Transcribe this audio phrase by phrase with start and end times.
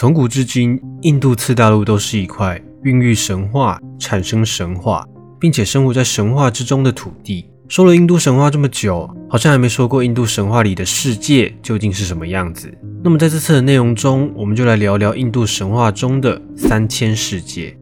[0.00, 5.06] 从古至今，印度次大陆都是一块孕育神话、产生神话，
[5.38, 7.50] 并且生活在神话之中的土地。
[7.68, 12.72] 说了印度神话这么久，好像还没说过印度神话里的世界究竟是什么样子。
[13.04, 17.76] 那么在这次的内容中，我们就来聊聊印度神话中的三千世界。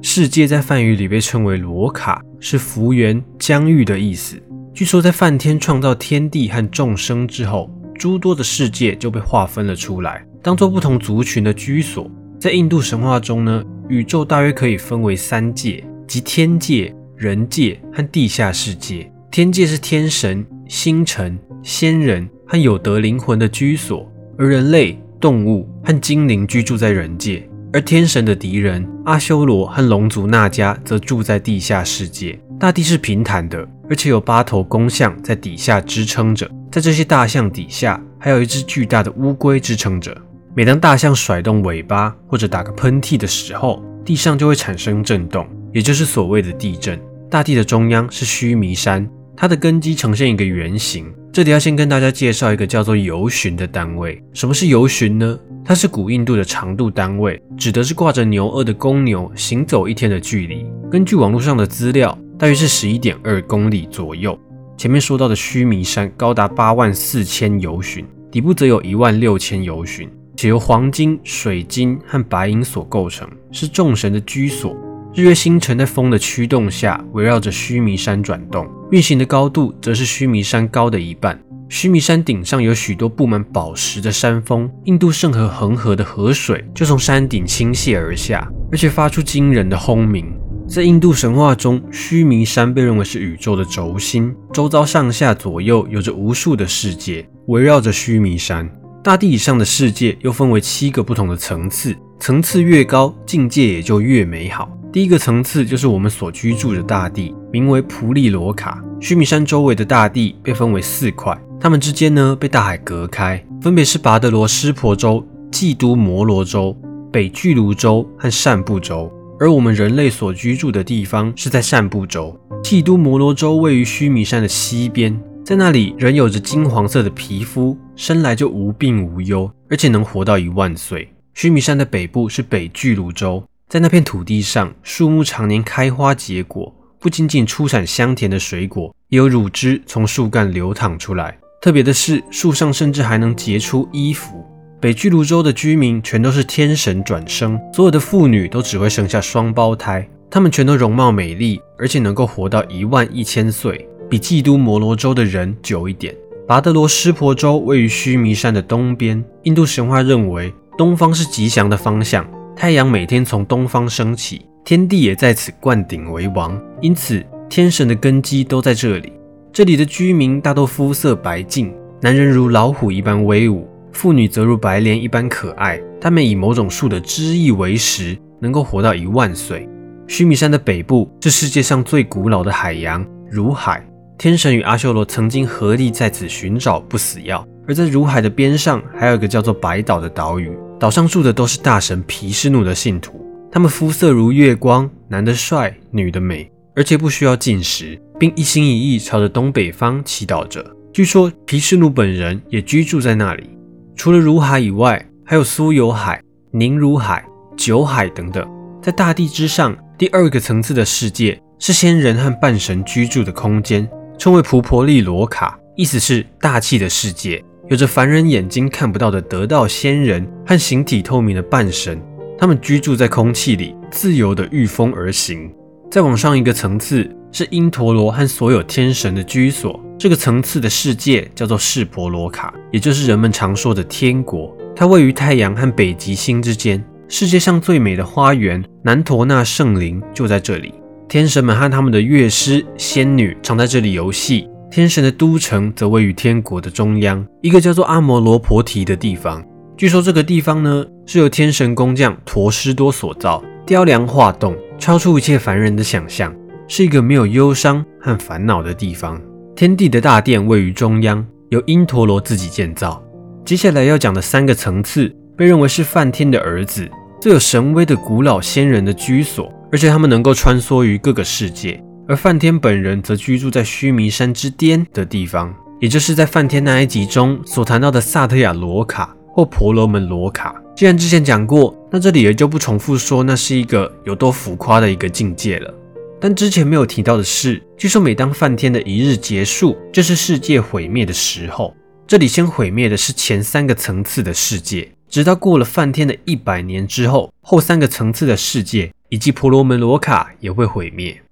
[0.00, 4.42] 世界在梵语里被称为罗卡，是福源、疆域的意思。
[4.72, 10.24] 据说在梵天创造天地和众生之后，诸多的世界就被划分了出来。
[10.42, 19.10] 当做不同族群的居所，在印度神话中呢，宇宙大约可以分为三界，即天界、人界和地下世界。
[19.30, 27.46] 天界是天神、星辰、仙人和有得灵魂的居所，而人类、动物和精灵居住在人界。
[27.70, 32.40] 而天神的敌人阿修罗和龙族那迦则住在地下世界。
[32.58, 40.16] 大地是平坦的，而且有八头公象在底下支撑着，在这些大象底下，还有一只巨大的乌龟支撑着。
[40.54, 47.00] 每当大象甩动尾巴或者打个喷嚏的时候，地上就会产生震动，也就是所谓的地震。
[47.30, 51.12] 大地的中央是须弥山，它的根基呈现一个圆形。
[51.30, 54.20] 这里要先跟大家介绍一个叫做游巡的单位。
[54.32, 55.38] 什么是游巡呢？
[55.64, 60.66] 它是古印度的长度单位，指的是挂着牛轭的公牛行走一天的距离。
[60.90, 64.36] 根据网络上的资料，大约是十一点二公里左右。
[64.76, 70.08] 前面说到的须弥山高达八万四千游巡，底部则有一万六千游巡。
[70.38, 74.72] 且由黄金、水晶和白银所构成，是众神的居所。
[75.12, 81.36] 日月星辰在风的驱动下，围绕着须弥山转动，运行的高度则是须弥山高的一半。
[81.68, 90.32] 须弥山顶上有许多布满宝石的山峰，印度圣河恒河的河水就从山顶倾泻而下，而且发出惊人的轰鸣。
[90.68, 98.70] 在印度神话中，须弥山被认为是宇宙的轴心，周遭上下左右有着无数的世界围绕着须弥山。
[99.02, 104.68] 大地以上的世界又分为七个不同的层次，层次越高，境界也就越美好。
[104.92, 108.82] 第一个层次就是我们所居住的大地，名为普利罗卡。
[109.00, 116.76] 须弥山周围的大地被分为四块，它们之间呢被大海隔开，分别是拔德罗湿婆州、基都摩罗州、
[117.12, 119.10] 北巨卢州和善布州。
[119.38, 122.36] 而我们人类所居住的地方是在善布州。
[122.64, 125.16] 基都摩罗州位于须弥山的西边。
[125.48, 131.10] 在那里，人有着金黄色的皮肤，生来就无病无忧，而且能活到一万岁。
[131.32, 136.70] 须弥山的北部是北巨鹿州，在那片土地上，树木常年开花结果，
[137.00, 141.38] 不仅仅出产香甜的水果，也有乳汁从树干流淌出来。
[141.62, 144.44] 特别的是，树上甚至还能结出衣服。
[144.78, 153.87] 北巨鹿州的居民全都是天神转生，所有的妇女都只会生下双胞胎，她们全都容貌美丽，而且能够活到一万一千岁。
[154.08, 156.14] 比基督摩罗州的人久一点。
[156.46, 159.22] 拔德罗湿婆州位于须弥山的东边。
[159.42, 162.26] 印度神话认为，东方是吉祥的方向，
[162.56, 169.12] 太阳每天从东方升起，天地也在此灌顶为王，因此天神的根基都在这里。
[169.52, 175.78] 这里的居民大多肤色白净，男人如老虎一般威武，妇女则如白莲一般可爱。
[176.00, 179.68] 他们以某种树的枝叶为食，能够活到一万岁。
[180.06, 183.84] 须弥山的北部是世界上最古老的海洋——如海。
[184.18, 190.50] 天神与阿修罗曾经合力在此寻找不死药，而在如海的边上，还有一个叫做白岛的岛屿。
[190.76, 200.66] 岛上住的都是大神毗湿奴的信徒，他们肤色如月光，男的帅，女的美，而且不需要进食，并一心一意朝着东北方祈祷着。
[200.92, 203.48] 据说毗湿奴本人也居住在那里。
[203.94, 206.20] 除了如海以外，还有苏有海、
[206.50, 207.24] 宁如海、
[207.56, 208.44] 九海等等。
[208.82, 213.88] 在大地之上，第二个层次的世界是仙人和半神居住的空间。
[214.18, 222.02] 称为普婆利罗卡，意思是大气的世界，有着凡人眼睛看不到的得道仙人和形体透明的半神，
[222.36, 225.48] 他们居住在空气里，自由的御风而行。
[225.88, 234.54] 再往上一个层次是因陀罗和所有天神的居所，这个层次的世界叫做世婆罗卡，也就是人们常说的天国。
[234.74, 240.74] 它位于太阳和北极星之间，世界上最美的花园南陀那圣林就在这里。
[241.08, 244.46] 天神们和他们的乐师、仙女常在这里游戏。
[244.70, 249.42] 天神的都城则位于天国的中央，一个叫做阿摩罗婆提的地方。
[249.74, 256.34] 据说这个地方呢，是由天神工匠陀师多所造，雕梁画栋，超出一切凡人的想象，
[256.66, 259.18] 是一个没有忧伤和烦恼的地方。
[259.56, 263.02] 天地的大殿位于中央，由因陀罗自己建造。
[263.46, 266.86] 接下来要讲的三个层次，被认为是梵天的儿子，
[267.18, 269.50] 最有神威的古老仙人的居所。
[269.70, 280.54] 而且他们能够穿梭于各个世界，而梵天本人则居住在须弥山之巅的地方，也就是在梵天那一集中所谈到的萨特亚罗卡，或婆罗门罗卡。
[280.74, 285.74] 既然之前讲过，那这里也就不重复说那是一个有多浮夸的一个境界了。
[286.20, 291.74] 但之前没有提到的是，据说每当梵天的一日结束，就是世界毁灭的时候。
[292.06, 301.22] 这里先毁灭的是前三个层次的世界，直到过了梵天的一百年之后，后三个层次的世界以及婆罗门罗卡也会毁灭。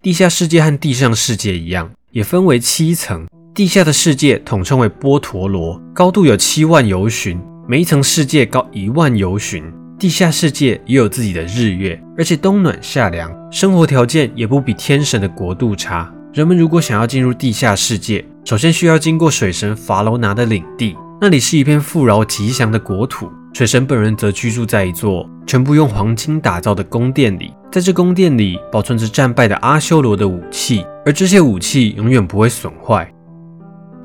[0.00, 3.26] 地下世界和地上世界一样，也分为七层。
[3.54, 7.40] 地下的世界统称为波陀罗，高度有七万由旬。
[7.68, 9.62] 每一层世界高一万由旬，
[9.98, 16.12] 地下世界也有自己的日月，而且冬暖夏凉，生活条件也不比天神的国度差。
[16.32, 23.30] 人们如果想要进入地下世界，首先需要经过水神法罗拿的领地，那里是一片富饶吉祥的国土。
[23.52, 33.06] 水神本人则居住在一座全部用黄金打造的宫殿里，在这宫殿里保存着战败的阿修罗的武器，而这些武器永远不会损坏。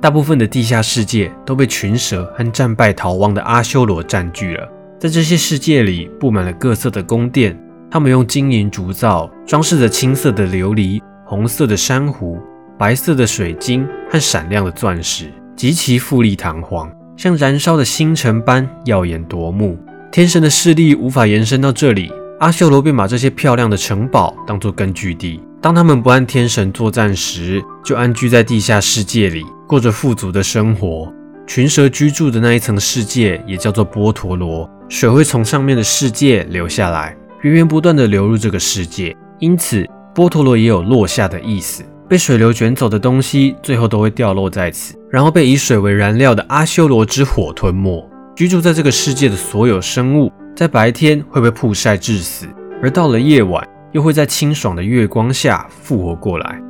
[0.02, 4.68] 大部分的地下世界都被群蛇和战败逃亡的阿修罗占据了。
[5.00, 7.58] 在这些世界里，布满了各色的宫殿，
[7.90, 12.38] 他们用金银铸造，装饰着青色的琉璃、红色的珊瑚、
[12.78, 19.78] 白色的水晶和闪亮的钻石，极其富丽堂皇，像燃烧的星辰般耀眼夺目。
[20.12, 25.42] 天神的势力无法延伸到这里，阿修罗便把这些漂亮的城堡当作根据地。
[25.60, 29.44] 当他们不按天神作战时，就安居在地下世界里。
[29.68, 31.12] 过着富足的生活，
[31.46, 39.86] 群蛇居住的那一层世界也叫做波陀罗，水会从上面的世界流下来，源源不断的流入这个世界，因此
[40.16, 41.84] 波陀罗也有落下的意思。
[42.10, 48.10] 被水流卷走的东西，最后都会掉落在此，然后被以水为燃料的阿修罗之火吞没。
[48.34, 52.46] 居住在这个世界的所有生物，在白天会被曝晒致死，
[52.82, 56.62] 而到了夜晚，又会在清爽的月光下复活过来。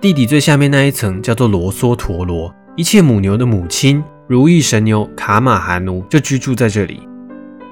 [0.00, 7.00] 地底最下面那一层叫做罗梭陀罗，一切母牛的母亲如意神牛卡玛哈奴就居住在这里。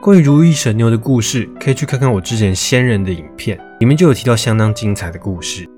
[0.00, 5.68] 关于如意神牛的故事，可以去看看我之前仙人的影片，里面就有提到相当精彩的故事。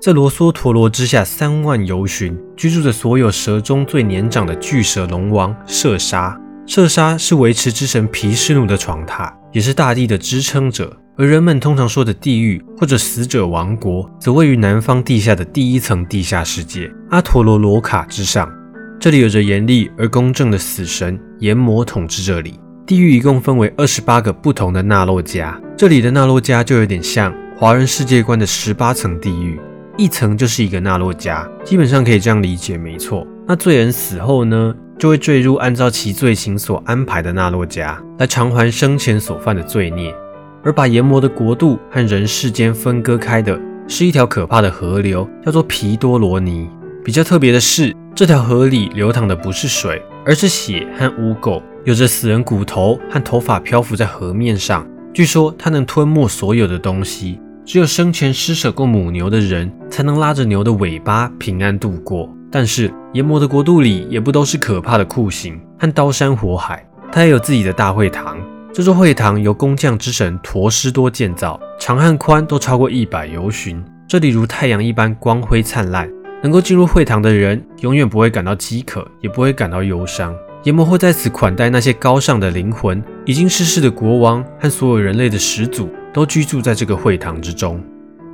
[0.00, 6.38] 在罗梭陀罗之下三万游巡，居住着所有蛇中最年长的巨蛇龙王射杀。
[6.66, 10.96] 射杀是维持之神毗湿奴的床榻，也是大地的支撑者。
[11.16, 18.52] 而人们通常说的地狱或者死者王国，则位于南方地下的第一层地下世界阿陀罗罗卡之上。
[19.00, 22.60] 这里有着严厉而公正的死神阎魔统治这里。
[22.86, 29.58] 地狱一共分为二十八个不同的纳洛迦，这里的纳洛迦就有点像华人世界观的十八层地狱，
[29.98, 33.26] 一层就是一个纳洛迦，基本上可以这样理解，没错。
[33.48, 40.14] 那罪人死后呢，就会坠入按照其罪行所安排的纳洛迦，来偿还生前所犯的罪孽。
[40.62, 43.58] 而把阎魔的国度和人世间分割开的
[43.88, 46.68] 是一条可怕的河流，叫做皮多罗尼。
[47.02, 54.86] 比较特别的是，这条河里流淌的不是水，而是血和污垢，有着死人骨头和头发漂浮在河面上。
[55.14, 62.32] 据说它能吞没所有的东西，只有生前施舍过母牛的人才能拉着牛的尾巴平安度过。
[62.48, 68.38] 但是炎魔的国度里也不都是可怕的酷刑和刀山火海，它也有自己的大会堂。
[68.72, 73.82] 这座会堂由工匠之神陀师多建造，长和宽都超过一百由旬。
[74.06, 76.08] 这里如太阳一般光辉灿烂，
[76.44, 80.32] 能够进入会堂的人永远不会感到饥渴，也不会感到忧伤。
[80.62, 87.78] 炎魔会在此款待那些高尚的灵魂，已经逝世的国王和所有人类的始祖都居住在这个会堂之中。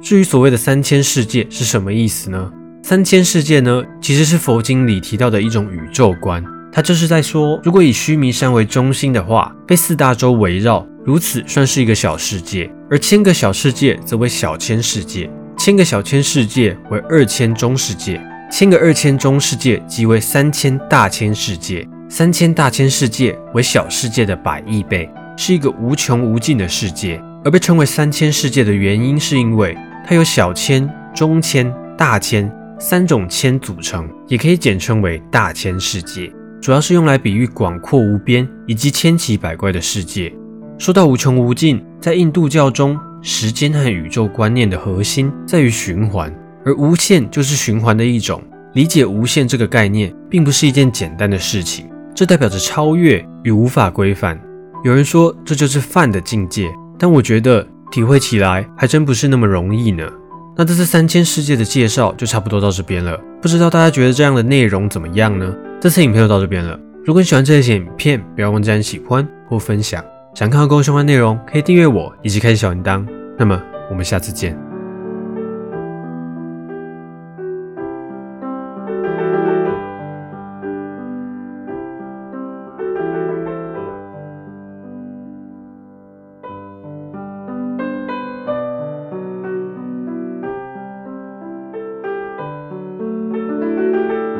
[0.00, 2.48] 至于所谓的三千世界是什么意思呢？
[2.80, 6.44] 三千世界呢，其实是佛经里提到的一种宇宙观。
[6.70, 15.28] 它就是在说，如果以须弥山为中心的话，被四大洲围绕，如此算是一个小世界；而千个小世界则为小千世界，
[15.58, 27.20] 千个小千世界为二千中世界，千个二千中世界即为三千大千世界，三千大千世界为小世界的百亿倍，是一个无穷无尽的世界。
[27.44, 36.32] 而被称为三千世界的原因，是因为它由小千、中千、大千三种千组成，也可以简称为大千世界。
[36.60, 40.32] 主要是用来比喻广阔无边以及千奇百怪的世界。
[40.78, 46.32] 说到无穷无尽，在印度教中，时间和宇宙观念的核心在于循环，
[46.64, 48.42] 而无限就是循环的一种。
[48.74, 54.40] 理解无限这个概念，并不是一件简单的事情，这代表着超越与无法规范。
[54.82, 56.72] 有人说这就是泛的境界，
[57.02, 60.08] 但我觉得体会起来还真不是那么容易呢。
[60.56, 65.52] 那这次三千世界的介绍就差不多到这边了，不知道大家觉得这样的内容怎么样呢？
[65.80, 66.78] 这次影片就到这边了。
[67.04, 70.00] 如果你喜欢这些影片，不要忘记按喜欢或分享。
[70.32, 73.04] 想看更多相关内容，可以订阅我以及开启小铃铛。
[73.36, 74.71] 那么，我们下次见。